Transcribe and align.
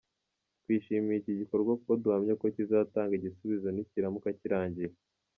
twishimiye 0.61 1.17
iki 1.19 1.33
gikorwa 1.39 1.71
kuko 1.77 1.91
duhamya 2.03 2.33
ko 2.41 2.45
kizatanga 2.55 3.13
igisubizo 3.15 3.67
nikiramuka 3.71 4.29
kirangiye. 4.39 4.89